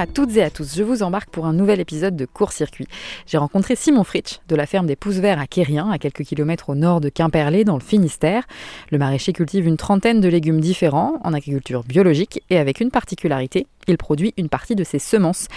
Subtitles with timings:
[0.00, 2.86] à toutes et à tous, je vous embarque pour un nouvel épisode de Court Circuit.
[3.26, 6.70] J'ai rencontré Simon Fritsch de la ferme des Pousses Verts à Quérien, à quelques kilomètres
[6.70, 8.44] au nord de Quimperlé, dans le Finistère.
[8.90, 13.66] Le maraîcher cultive une trentaine de légumes différents en agriculture biologique et avec une particularité,
[13.88, 15.48] il produit une partie de ses semences.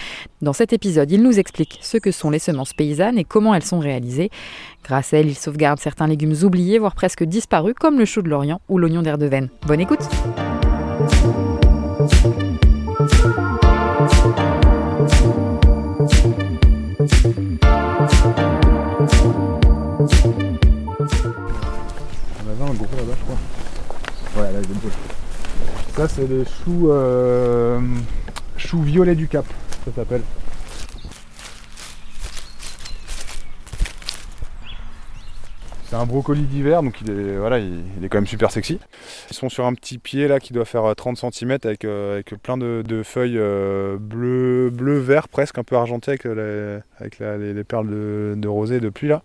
[0.42, 3.64] Dans cet épisode, il nous explique ce que sont les semences paysannes et comment elles
[3.64, 4.28] sont réalisées.
[4.84, 8.28] Grâce à elles, il sauvegarde certains légumes oubliés, voire presque disparus, comme le chou de
[8.28, 9.48] l'Orient ou l'oignon d'Erdeven.
[9.66, 10.06] Bonne écoute!
[17.24, 17.40] On avait
[22.60, 23.38] un gros là-bas, je crois.
[24.36, 25.96] Ouais, là, il est.
[25.96, 27.80] Ça, c'est les choux, euh,
[28.58, 29.46] choux violets du Cap,
[29.86, 30.20] ça s'appelle.
[35.88, 38.80] C'est un brocoli d'hiver, donc il est, voilà, il, il est quand même super sexy.
[39.34, 42.14] Ils sont sur un petit pied là qui doit faire euh, 30 cm avec, euh,
[42.14, 47.90] avec plein de, feuilles euh, bleu, bleu vert presque un peu argenté avec, les, perles
[47.90, 49.22] de, de rosée de pluie là.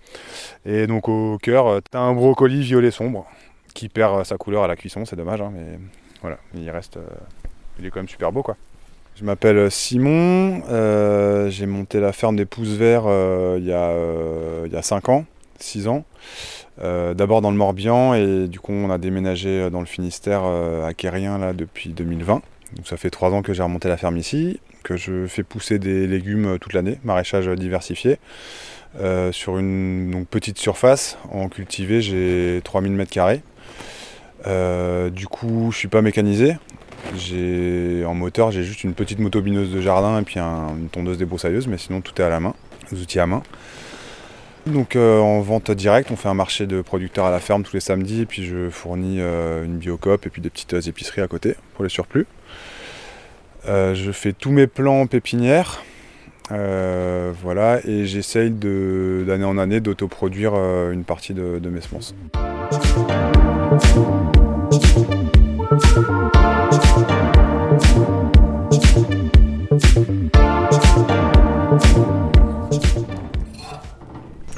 [0.65, 3.27] Et donc au cœur, euh, t'as un brocoli violet sombre
[3.75, 5.77] qui perd euh, sa couleur à la cuisson, c'est dommage, hein, mais
[6.23, 7.01] voilà, il reste, euh,
[7.77, 8.57] il est quand même super beau quoi.
[9.15, 14.75] Je m'appelle Simon, euh, j'ai monté la ferme des Pousses Verts euh, euh, il y
[14.75, 15.25] a 5 ans,
[15.63, 16.05] 6 ans.
[16.81, 20.85] Euh, D'abord dans le Morbihan et du coup on a déménagé dans le Finistère euh,
[20.87, 20.93] à
[21.37, 22.41] là depuis 2020.
[22.75, 25.79] Donc ça fait 3 ans que j'ai remonté la ferme ici, que je fais pousser
[25.79, 28.17] des légumes euh, toute l'année, maraîchage diversifié.
[28.99, 33.39] Euh, sur une petite surface, en cultivé, j'ai 3000 m2.
[34.47, 36.55] Euh, du coup, je suis pas mécanisé.
[38.05, 41.67] En moteur, j'ai juste une petite motobineuse de jardin et puis un- une tondeuse débroussailleuse,
[41.67, 42.53] mais sinon tout est à la main,
[42.91, 43.41] les outils à main.
[44.65, 47.73] Donc euh, en vente directe, on fait un marché de producteurs à la ferme tous
[47.73, 51.21] les samedis et puis je fournis euh, une biocoop et puis des petites euh, épiceries
[51.21, 52.27] à côté pour les surplus.
[53.67, 55.83] Euh, je fais tous mes plans en pépinière.
[56.49, 60.55] Voilà, et j'essaye d'année en année d'autoproduire
[60.91, 62.15] une partie de, de mes semences.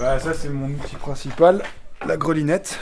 [0.02, 1.62] Bah, ça c'est mon outil principal,
[2.08, 2.80] la grelinette.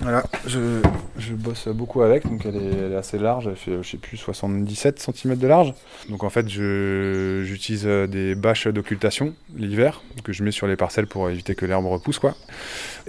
[0.00, 0.80] Voilà, je,
[1.18, 5.00] je bosse beaucoup avec, donc elle est, assez large, elle fait je sais plus 77
[5.00, 5.74] cm de large.
[6.08, 11.08] Donc en fait j'utilise euh, des bâches d'occultation l'hiver que je mets sur les parcelles
[11.08, 12.36] pour éviter que l'herbe repousse quoi.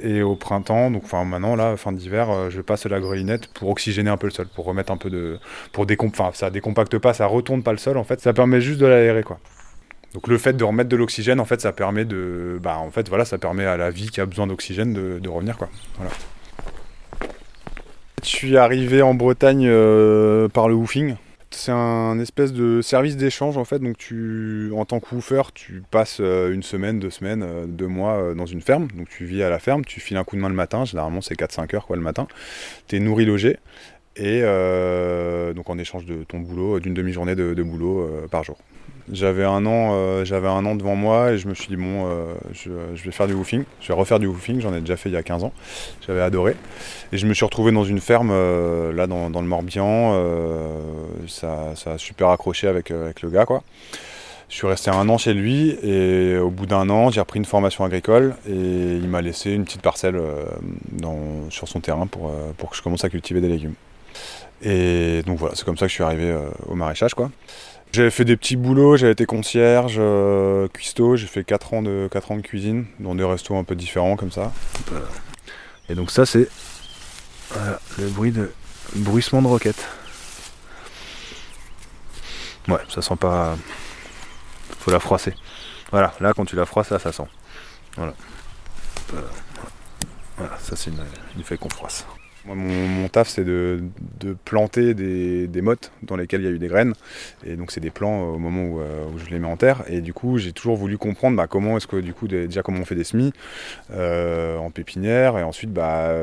[0.02, 3.70] Et au printemps, donc enfin maintenant là, fin d'hiver, euh, je passe la grelinette pour
[3.70, 5.38] oxygéner un peu le sol, pour remettre un peu de.
[5.74, 6.09] pour décom...
[6.09, 8.88] enfin ça décompacte pas, ça retourne pas le sol en fait, ça permet juste de
[8.88, 9.40] l'aérer quoi.
[10.13, 13.07] Donc le fait de remettre de l'oxygène, en fait, ça permet de, bah, en fait,
[13.07, 15.69] voilà, ça permet à la vie qui a besoin d'oxygène de, revenir, quoi.
[15.97, 16.11] Voilà.
[18.23, 21.16] Je suis arrivé en Bretagne euh, par le woofing.
[21.49, 23.79] C'est un espèce de service d'échange en fait.
[23.79, 27.88] Donc tu, en tant que woofer, tu passes euh, une semaine, deux semaines, euh, deux
[27.88, 28.88] mois dans une ferme.
[28.95, 30.85] Donc tu vis à la ferme, tu files un coup de main le matin.
[30.85, 32.28] Généralement c'est 4-5 heures quoi le matin.
[32.88, 33.57] Tu es nourri, logé.
[34.17, 38.57] Et euh, donc en échange de ton boulot, d'une demi-journée de, boulot euh, par jour.
[39.11, 42.07] J'avais un an, euh, j'avais un an devant moi et je me suis dit bon,
[42.07, 42.72] euh, je,
[43.03, 43.63] vais faire du woofing.
[43.81, 44.61] Je vais refaire du woofing.
[44.61, 45.53] J'en ai déjà fait il y a 15 ans.
[46.05, 46.55] J'avais adoré.
[47.11, 50.13] Et je me suis retrouvé dans une ferme euh, là dans, le Morbihan.
[50.13, 50.78] euh,
[51.28, 53.63] ça, a super accroché avec, euh, avec le gars quoi.
[54.51, 57.45] Je suis resté un an chez lui et au bout d'un an, j'ai repris une
[57.45, 60.43] formation agricole et il m'a laissé une petite parcelle euh,
[61.49, 63.75] sur son terrain pour, euh, pour que je commence à cultiver des légumes.
[64.61, 67.31] Et donc voilà, c'est comme ça que je suis arrivé euh, au maraîchage quoi.
[67.94, 72.07] J'avais fait des petits boulots, j'avais été concierge, euh, cuistot, j'ai fait 4 ans, de,
[72.09, 74.53] 4 ans de cuisine dans des restos un peu différents comme ça.
[75.89, 76.47] Et donc ça c'est
[77.97, 78.51] le bruit de
[78.95, 79.88] bruissement de roquette.
[82.67, 83.57] Ouais, ça sent pas.
[84.79, 85.33] Faut la froisser.
[85.91, 87.28] Voilà, là quand tu la froisses, là ça sent.
[87.97, 88.13] Voilà.
[90.38, 91.03] Voilà, ça c'est une,
[91.35, 92.05] une feuille qu'on froisse.
[92.46, 93.82] Mon, taf, c'est de,
[94.46, 96.93] planter des, mottes dans lesquelles il y a eu des graines.
[97.46, 99.58] Et donc, c'est des plants euh, au moment où, euh, où je les mets en
[99.58, 99.84] terre.
[99.88, 102.79] Et du coup, j'ai toujours voulu comprendre bah, comment est-ce que, du coup, déjà comment
[102.79, 103.32] on fait des semis
[103.91, 105.38] euh, en pépinière.
[105.38, 106.16] Et ensuite, bah,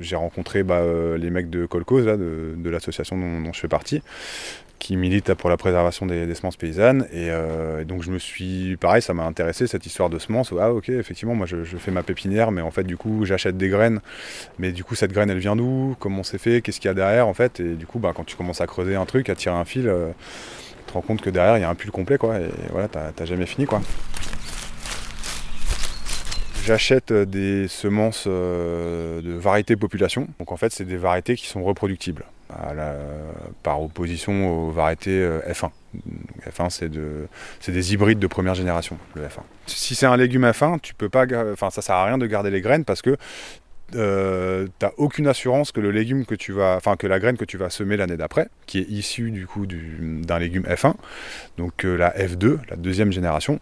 [0.00, 0.82] j'ai rencontré bah,
[1.16, 4.02] les mecs de Colcause, là, de, l'association dont, je fais partie,
[4.78, 7.06] qui militent là, pour la préservation des, semences paysannes.
[7.12, 10.52] Et, et donc, je me suis, pareil, ça m'a intéressé cette histoire de semences.
[10.58, 13.56] Ah, ok, effectivement, moi, je, je fais ma pépinière, mais en fait, du coup, j'achète
[13.56, 14.00] des graines.
[14.58, 16.94] Mais du coup, cette graine, elle vient d'où Comment c'est fait Qu'est-ce qu'il y a
[16.94, 19.34] derrière, en fait Et du coup, bah, quand tu commences à creuser un truc, à
[19.34, 20.10] tirer un fil, euh,
[20.78, 22.38] tu te rends compte que derrière, il y a un pull complet, quoi.
[22.38, 23.82] Et voilà, t'as jamais fini, quoi.
[26.64, 30.28] J'achète euh, des semences euh, de variétés population.
[30.38, 32.72] Donc en fait, c'est des variétés qui sont reproductibles, à
[33.62, 35.70] par opposition aux variétés euh, F1.
[36.48, 37.26] F1, c'est de,
[37.66, 39.40] des hybrides de première génération, le F1.
[39.66, 42.50] Si c'est un légume F1, tu peux pas, enfin, ça sert à rien de garder
[42.50, 43.16] les graines parce que
[43.94, 47.44] euh, t'as aucune assurance que le légume que tu vas, enfin que la graine que
[47.44, 50.94] tu vas semer l'année d'après, qui est issue du coup d'un légume F1,
[51.56, 53.60] donc euh, la F2, la deuxième génération,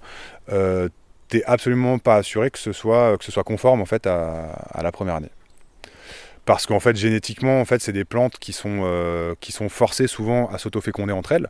[0.53, 0.89] euh,
[1.29, 4.83] t'es absolument pas assuré que ce soit que ce soit conforme en fait à, à
[4.83, 5.31] la première année
[6.49, 9.35] parce qu'en fait génétiquement en fait c'est des plantes qui sont, euh,
[9.69, 11.49] forcées souvent à s'autoféconder entre elles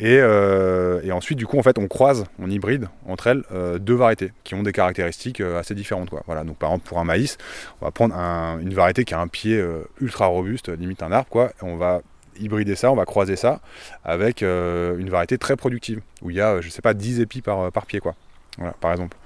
[0.00, 3.96] euh, et, ensuite du coup en fait on croise on hybride entre elles euh, deux
[3.96, 7.36] variétés qui ont des caractéristiques assez différentes voilà donc par exemple pour un maïs
[7.80, 9.60] on va prendre une variété qui a un pied
[10.00, 12.00] ultra robuste limite un arbre on va
[12.38, 13.60] hybrider ça, on va croiser ça
[14.04, 17.70] avec une variété très productive, où il y a, je sais pas, 10 épis par,
[17.70, 18.14] par pied, quoi.
[18.56, 19.18] Voilà, par exemple.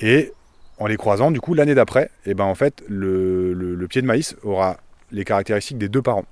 [0.00, 0.32] Et
[0.80, 4.34] en les croisant, du coup, l'année d'après, eh ben, en fait, le, pied de maïs
[4.42, 4.78] aura
[5.12, 6.24] les caractéristiques des deux parents.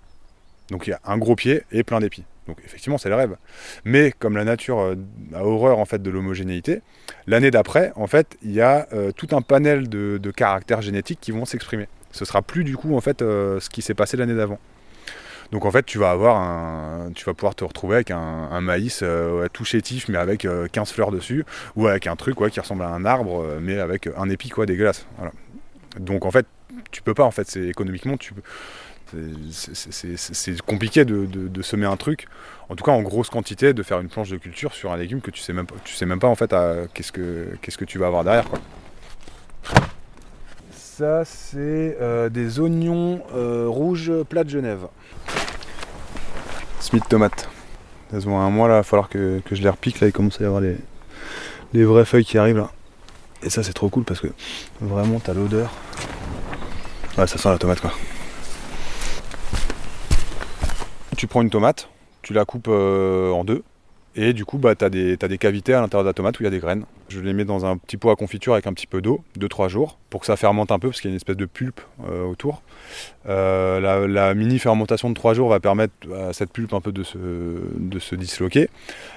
[0.71, 2.25] Donc il y a un gros pied et plein d'épis.
[2.47, 3.37] Donc effectivement, c'est le rêve.
[3.85, 4.95] Mais comme la nature euh,
[5.35, 6.81] a horreur en fait de l'homogénéité,
[7.27, 11.31] l'année d'après, en fait, il y a euh, tout un panel de, caractères génétiques qui
[11.31, 11.89] vont s'exprimer.
[12.13, 14.59] Ce sera plus du coup en fait euh, ce qui s'est passé l'année d'avant.
[15.53, 19.01] Donc en fait, tu vas avoir un, tu vas pouvoir te retrouver avec un, maïs
[19.03, 22.83] euh, tout chétif, mais avec 15 euh, fleurs dessus, ou avec un truc qui ressemble
[22.83, 25.07] à un arbre, euh, mais avec un épi quoi, dégueulasse.
[25.99, 26.47] Donc en fait,
[26.91, 28.35] tu peux pas en fait, c'est économiquement, tu
[29.53, 32.29] c'est compliqué de, semer un truc,
[32.69, 35.23] en tout cas en grosse quantité, de faire une planche de culture sur un légume
[35.23, 36.55] que tu sais même pas, tu sais même pas en fait
[36.93, 38.59] qu'est-ce que qu'est-ce que tu vas avoir derrière quoi.
[40.75, 41.97] Ça c'est
[42.31, 44.89] des oignons rouges plats de Genève.
[46.89, 47.51] Smith tomate.
[48.15, 50.41] Elles ont un mois là, il va falloir que, je les repique là, il commence
[50.41, 50.79] à y avoir les,
[51.75, 52.71] les vraies feuilles qui arrivent là.
[53.43, 54.29] Et ça c'est trop cool parce que
[54.81, 55.71] vraiment t'as l'odeur.
[57.19, 57.93] Ouais ça sent la tomate quoi.
[61.19, 61.91] Tu prends une tomate,
[62.23, 63.63] tu la coupes euh, en deux,
[64.21, 66.47] et du coup, bah, tu as, des cavités à l'intérieur de la tomate où il
[66.47, 66.85] y a des graines.
[67.09, 69.69] Je les mets dans un petit pot à confiture avec un petit peu d'eau, 2-3
[69.69, 71.81] jours, pour que ça fermente un peu, parce qu'il y a une espèce de pulpe
[72.05, 72.63] euh, autour.
[73.29, 77.05] Euh, la, mini fermentation de 3 jours va permettre à cette pulpe un peu de
[77.05, 78.69] se, de se disloquer.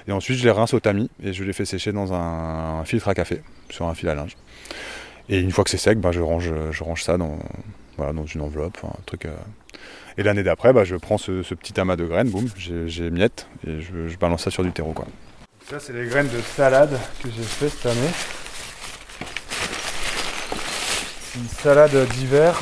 [0.06, 3.08] Et ensuite, je les rince au tamis et je les fais sécher dans un, filtre
[3.08, 4.36] à café, sur un fil à linge.
[5.28, 7.40] Et une fois que c'est sec, bah, je, range, je range ça dans,
[7.96, 9.26] voilà, dans une enveloppe, un truc.
[9.26, 9.34] Euh,
[10.18, 13.80] et l'année d'après, bah, je prends ce, petit amas de graines, boum, j'ai miette et
[13.80, 14.92] je, balance ça sur du terreau.
[14.92, 15.06] Quoi.
[15.68, 18.10] Ça, c'est les graines de salade que j'ai fait cette année.
[21.20, 22.60] C'est une salade d'hiver.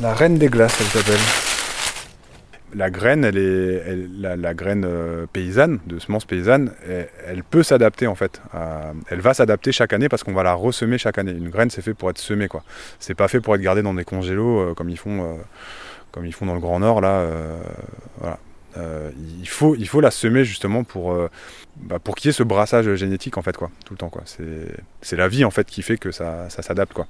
[0.00, 1.20] La reine des glaces, elle s'appelle.
[2.74, 3.82] La graine, elle est,
[4.20, 6.72] la, graine euh, paysanne, de semence paysanne,
[7.26, 8.40] elle, peut s'adapter en fait.
[9.10, 11.32] elle va s'adapter chaque année parce qu'on va la ressemer chaque année.
[11.32, 12.62] Une graine, c'est fait pour être semée, quoi.
[13.00, 15.22] C'est pas fait pour être gardé dans des congélos euh, comme ils font.
[15.22, 15.36] Euh,
[16.12, 17.58] comme ils font dans le Grand Nord, là, euh,
[18.18, 18.38] voilà.
[18.76, 19.10] Euh,
[19.40, 21.28] il, faut, il faut la semer justement pour, euh,
[21.76, 24.22] bah, pour qu'il y ait ce brassage génétique en fait quoi, tout le temps quoi.
[24.24, 27.08] C'est la vie en fait qui fait que ça, ça s'adapte quoi.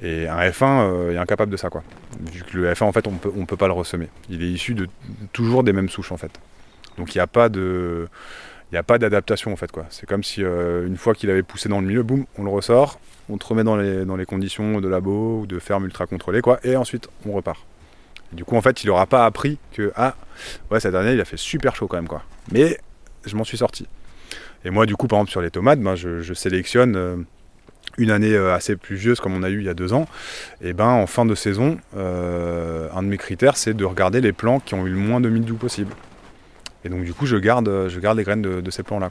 [0.00, 1.82] Et un F1 est incapable de ça quoi.
[2.32, 4.08] Vu que le F1 en fait on peut, on peut pas le ressemer.
[4.30, 4.88] Il est issu de
[5.34, 6.32] toujours des mêmes souches en fait.
[6.96, 8.08] Donc il n'y a pas de
[8.72, 9.84] il a pas d'adaptation en fait quoi.
[9.90, 12.98] C'est comme si une fois qu'il avait poussé dans le milieu, boum, on le ressort,
[13.28, 16.40] on te remet dans les, dans les conditions de labo ou de ferme ultra contrôlée
[16.40, 17.60] quoi, et ensuite on repart
[18.34, 20.14] du coup, en fait, il n'aura pas appris que, ah,
[20.70, 22.22] ouais, cette année, il a fait super chaud quand même, quoi.
[22.52, 22.78] Mais
[23.24, 23.86] je m'en suis sorti.
[24.64, 27.16] Et moi, du coup, par exemple, sur les tomates, ben, je, sélectionne euh,
[27.98, 30.06] une année euh, assez pluvieuse comme on a eu il y a deux ans.
[30.62, 34.32] Et ben, en fin de saison, euh, un de mes critères, c'est de regarder les
[34.32, 35.92] plants qui ont eu le moins de mildiou possible.
[36.84, 39.10] Et donc, du coup, je garde, je garde les graines de, ces plants-là.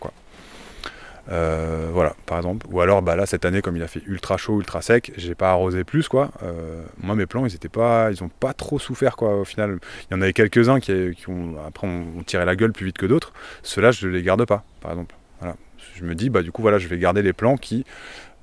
[1.32, 2.66] Euh, voilà, par exemple.
[2.70, 5.36] Ou alors, bah là, cette année, comme il a fait ultra chaud, ultra sec, j'ai
[5.36, 6.32] pas arrosé plus, quoi.
[6.44, 9.36] Euh, moi, mes plants, ils étaient pas, ils ont pas trop souffert, quoi.
[9.40, 12.86] Au final, il y en avait quelques-uns qui, ont, après, ont, tiré la gueule plus
[12.86, 13.34] vite que d'autres.
[13.64, 15.16] Ceux-là, je les garde pas, par exemple.
[15.40, 15.56] Voilà.
[15.96, 17.86] Je me dis, bah du coup, voilà, je vais garder les plants qui,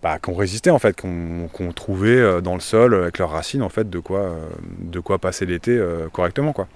[0.02, 3.68] bah, ont résisté en fait, qu'on trouvé euh, dans le sol avec leurs racines en
[3.68, 4.37] fait, de quoi,
[4.78, 5.80] de quoi passer l'été
[6.12, 6.68] correctement, quoi.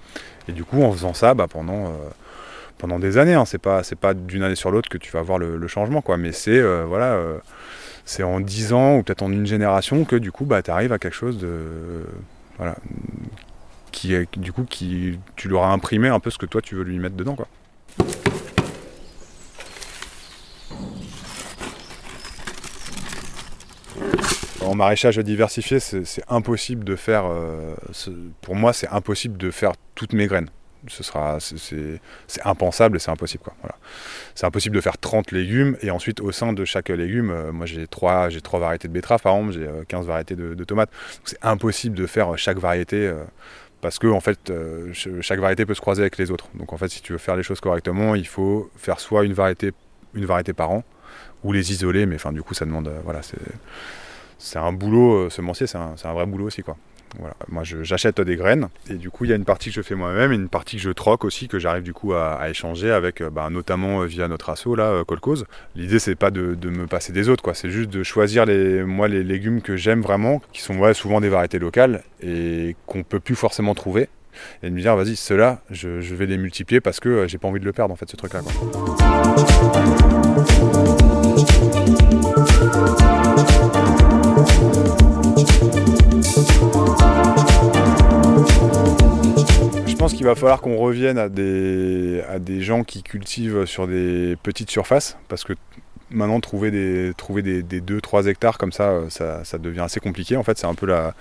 [0.47, 1.91] Et du coup, en faisant ça, bah, pendant
[2.77, 3.33] pendant des années.
[3.33, 3.45] Hein.
[3.45, 6.17] C'est pas c'est pas d'une année sur l'autre que tu vas voir le, changement, quoi.
[6.17, 7.37] Mais c'est euh, voilà, euh,
[8.05, 10.93] c'est en 10 ans ou peut-être en une génération que du coup, bah, tu arrives
[10.93, 12.05] à quelque chose de
[12.57, 12.75] voilà,
[13.91, 16.83] qui du coup qui tu leur as imprimé un peu ce que toi tu veux
[16.83, 17.47] lui mettre dedans, quoi.
[24.61, 27.25] En maraîchage diversifié, c'est impossible de faire.
[27.27, 27.75] Euh,
[28.41, 30.49] pour moi, c'est impossible de faire toutes mes graines
[30.87, 31.99] ce sera c'est
[32.45, 33.53] impensable et c'est impossible quoi.
[34.35, 37.65] C'est impossible de faire 30 légumes et ensuite au sein de chaque légume, euh, moi
[37.65, 40.89] j'ai trois j'ai trois variétés de betteraves par exemple, j'ai 15 euh, variétés de, tomates.
[41.23, 43.23] C'est impossible de faire chaque variété euh,
[43.81, 44.51] parce que en fait
[45.21, 46.47] chaque variété peut se croiser avec les autres.
[46.55, 49.33] Donc en fait si tu veux faire les choses correctement, il faut faire soit une
[49.33, 49.71] variété,
[50.13, 50.83] une variété par an,
[51.43, 53.21] ou les isoler, mais enfin du coup ça demande voilà
[54.37, 56.77] c'est un boulot semencier, c'est un, un vrai boulot aussi quoi.
[57.47, 59.95] Moi, j'achète des graines et du coup, il y a une partie que je fais
[59.95, 63.21] moi-même et une partie que je troque aussi, que j'arrive du coup à, échanger avec,
[63.21, 65.45] euh, bah, notamment euh, via notre asso là, euh, Colcause.
[65.75, 67.53] L'idée, c'est pas de, me passer des autres, quoi.
[67.53, 71.29] C'est juste de choisir les, moi les légumes que j'aime vraiment, qui sont souvent des
[71.29, 74.09] variétés locales et qu'on peut plus forcément trouver.
[74.63, 77.59] Et de me dire, vas-y, ceux-là, je, vais les multiplier parce que j'ai pas envie
[77.59, 78.41] de le perdre en fait, ce truc-là.
[90.05, 94.37] Pense qu'il va falloir qu'on revienne à des, à des gens qui cultivent sur des
[94.43, 95.53] petites surfaces, parce que
[96.11, 100.37] maintenant trouver des trouver des, 2-3 hectares comme ça, ça, ça, devient assez compliqué.
[100.37, 101.15] En fait, c'est un peu la,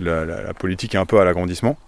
[0.00, 1.78] la, politique est un peu à l'agrandissement.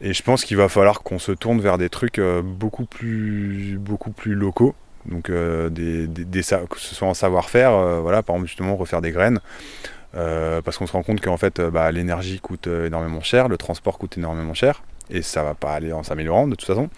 [0.00, 3.76] Et je pense qu'il va falloir qu'on se tourne vers des trucs euh, beaucoup plus
[3.78, 4.74] beaucoup plus locaux.
[5.04, 9.02] Donc euh, des, des, que ce soit en savoir-faire, euh, voilà, par exemple justement refaire
[9.02, 9.40] des graines.
[10.14, 14.16] parce qu'on se rend compte qu'en fait bah, l'énergie coûte énormément cher, le transport coûte
[14.16, 16.88] énormément cher et ça va pas aller en s'améliorant de toute façon.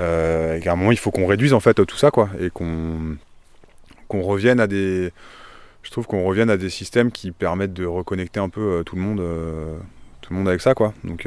[0.00, 2.50] Euh, et qu'à un moment, il faut qu'on réduise en fait tout ça, quoi, et
[2.50, 3.16] qu'on
[4.08, 5.12] qu'on revienne à des,
[5.82, 8.96] je trouve qu'on revienne à des systèmes qui permettent de reconnecter un peu euh, tout
[8.96, 9.76] le monde, euh,
[10.22, 10.94] tout le monde avec ça, quoi.
[11.04, 11.26] Donc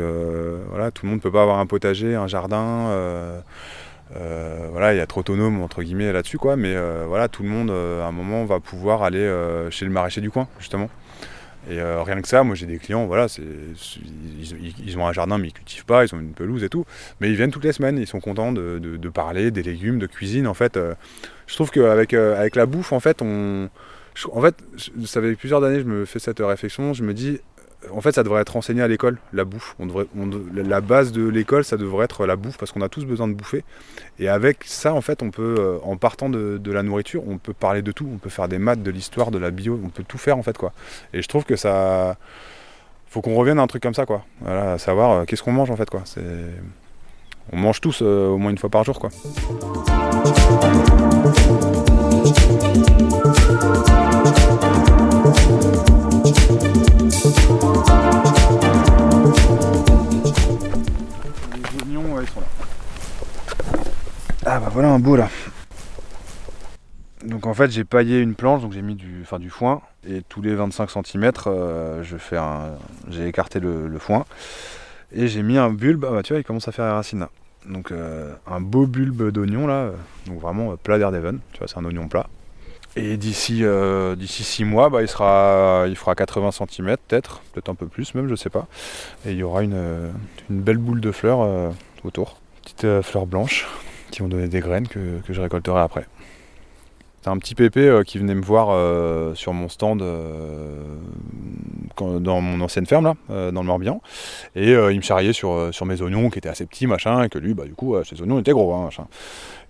[0.70, 3.44] voilà, tout le monde peut pas avoir un potager, un jardin.
[4.72, 6.56] voilà, il y a trop autonome entre guillemets là-dessus, quoi.
[6.56, 6.76] Mais
[7.08, 9.30] voilà, tout le monde à un moment va pouvoir aller
[9.70, 10.90] chez le maraîcher du coin, justement.
[11.70, 15.38] Et euh, rien que ça, moi j'ai des clients, voilà, c'est, ils, ont un jardin
[15.38, 16.86] mais ils cultivent pas, ils ont une pelouse et tout,
[17.20, 20.48] mais ils viennent toutes les semaines, ils sont contents de, parler des légumes, de cuisine.
[20.48, 20.96] En fait, euh,
[21.46, 23.70] je trouve qu'avec euh, avec la bouffe, en fait, on,
[24.32, 24.56] en fait,
[25.06, 27.40] ça fait plusieurs années, je me fais cette réflexion, je me dis,
[27.90, 29.76] en fait, ça devrait être enseigné à l'école, la bouffe.
[29.80, 30.06] On devrait,
[30.54, 33.34] la base de l'école, ça devrait être la bouffe, parce qu'on a tous besoin de
[33.34, 33.64] bouffer.
[34.20, 37.54] Et avec ça, en fait, on peut, euh, en partant de, la nourriture, on peut
[37.54, 38.08] parler de tout.
[38.14, 40.44] On peut faire des maths, de l'histoire, de la bio, on peut tout faire, en
[40.44, 40.74] fait, quoi.
[41.14, 42.18] Et je trouve que ça...
[43.08, 44.24] Faut qu'on revienne à un truc comme ça, quoi.
[44.40, 45.90] Voilà, à savoir, euh, qu'est-ce qu'on mange, en fait.
[47.52, 49.10] On mange tous euh, au moins une fois par jour, quoi.
[64.74, 65.30] Voilà un beau là.
[67.26, 70.22] Donc en fait j'ai paillé une planche, donc j'ai mis du, enfin, du foin, et
[70.28, 72.72] tous les 25 cm euh, je fais un.
[73.10, 74.26] J'ai écarté le, foin.
[75.14, 77.28] Et j'ai mis un bulbe, ah bah tu vois il commence à faire les racines.
[77.68, 79.92] Donc euh, un beau bulbe d'oignon là,
[80.26, 82.28] donc vraiment euh, plat d'air d'Even, tu vois c'est un oignon plat.
[82.96, 83.64] Et d'ici
[84.18, 88.16] d'ici 6 mois, bah, il, sera, il fera 80 cm peut-être, peut-être un peu plus
[88.16, 88.68] même, je sais pas.
[89.26, 90.12] Et il y aura une,
[90.50, 91.72] une belle boule de fleurs
[92.04, 92.42] autour.
[92.62, 93.66] Petite fleur blanche
[94.12, 96.06] qui vont donner des graines que, je récolterai après.
[97.22, 100.84] C'est un petit pépé euh, qui venait me voir euh, sur mon stand euh,
[102.00, 104.02] dans mon ancienne ferme là, dans le Morbihan,
[104.56, 107.38] et il me charriait sur, sur mes oignons qui étaient assez petits machin, et que
[107.38, 109.06] lui bah du coup ses oignons étaient gros hein, machin.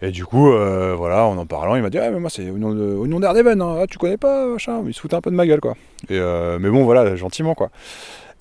[0.02, 2.74] Et du coup voilà en en parlant il m'a dit ah mais moi c'est oignon,
[2.74, 3.80] de, oignon d'Ardeben, hein.
[3.82, 5.76] ah, tu connais pas machin, il se foutait un peu de ma gueule quoi.
[6.10, 7.70] Mais bon voilà gentiment quoi.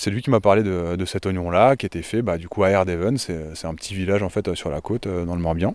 [0.00, 2.70] C'est lui qui m'a parlé de, cet oignon-là, qui était fait bah, du coup à
[2.70, 5.74] Airdeven, c'est un petit village en fait euh, sur la côte, euh, dans le Morbihan.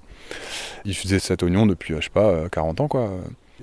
[0.83, 3.11] Il faisait cet oignon depuis, euh, je sais pas, 40 ans quoi.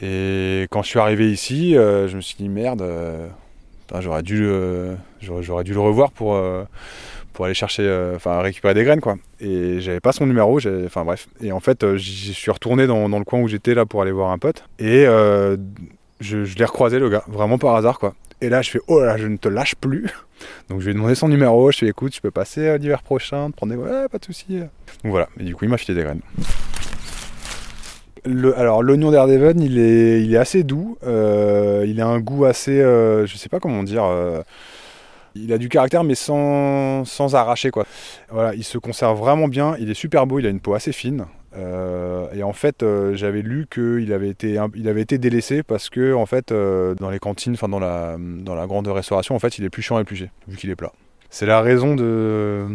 [0.00, 2.84] Et quand je suis arrivé ici, je me suis dit merde,
[3.98, 6.40] j'aurais dû, dû le revoir pour,
[7.32, 9.16] pour aller chercher, enfin récupérer des graines quoi.
[9.40, 11.26] Et j'avais pas son numéro, enfin bref.
[11.42, 14.30] Et en fait, je suis retourné dans, le coin où j'étais là pour aller voir
[14.30, 14.64] un pote.
[14.78, 15.04] Et
[16.20, 18.14] je, je l'ai recroisé le gars, vraiment par hasard quoi.
[18.42, 20.10] Et là, je fais oh là, je ne te lâche plus.
[20.68, 22.60] Donc je lui ai demandé son numéro, je lui ai dit écoute, je peux passer
[22.66, 23.78] euh, l'hiver prochain, te prendre des.
[23.78, 24.58] Ouais, pas de soucis.
[24.58, 26.20] Donc voilà, et du coup, il m'a filé des graines.
[28.56, 30.98] Alors l'oignon d'Erdeven, il est, il est assez doux.
[31.04, 34.04] Euh, il a un goût assez, euh, je sais pas comment dire.
[35.36, 37.86] il a du caractère, mais sans, sans arracher quoi.
[38.28, 39.76] Voilà, il se conserve vraiment bien.
[39.78, 40.40] Il est super beau.
[40.40, 41.26] Il a une peau assez fine.
[41.56, 45.90] Euh, et en fait, euh, j'avais lu qu'il avait été, il avait été délaissé parce
[45.90, 49.38] que en fait, euh, dans les cantines, enfin dans la, dans la grande restauration, en
[49.38, 50.92] fait, il est plus chiant et plus vu qu'il est plat.
[51.30, 52.66] C'est la raison de,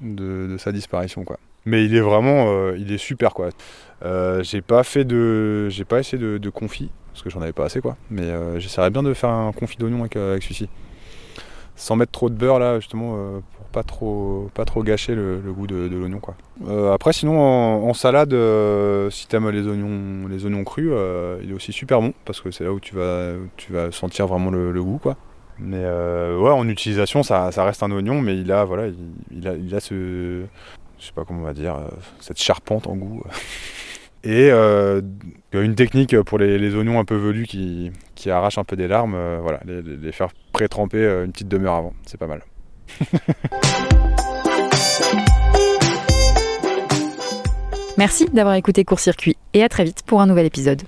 [0.00, 1.38] de, sa disparition, quoi.
[1.64, 3.50] Mais il est vraiment, il est super, quoi.
[4.42, 7.80] j'ai pas fait de, j'ai pas essayé de, confit parce que j'en avais pas assez,
[7.80, 7.96] quoi.
[8.10, 8.28] Mais
[8.58, 10.68] j'essaierais bien de faire un confit d'oignon avec celui-ci,
[11.76, 13.42] sans mettre trop de beurre là, justement
[13.72, 16.20] pas trop, pas trop gâcher le, goût de, l'oignon.
[16.68, 21.40] Euh, après, sinon, en, salade, euh, si tu aimes les oignons, les oignons crus, euh,
[21.42, 24.26] il est aussi super bon parce que c'est là où tu vas, tu vas sentir
[24.26, 24.98] vraiment le, goût.
[24.98, 25.16] Quoi.
[25.58, 28.88] Mais euh, ouais, en utilisation, ça, reste un oignon, mais il a, voilà,
[29.30, 30.42] il, a, ce,
[30.98, 31.76] je sais pas comment on va dire,
[32.20, 33.22] cette charpente en goût.
[34.24, 38.86] Et une technique pour les, oignons un peu velus qui, qui arrachent un peu des
[38.86, 42.42] larmes, voilà, les, les faire pré-tremper une petite demi-heure avant, c'est pas mal.
[47.98, 50.82] Merci d'avoir écouté Court Circuit et à très vite pour un nouvel épisode.